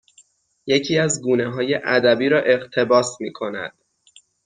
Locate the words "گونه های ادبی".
1.21-2.29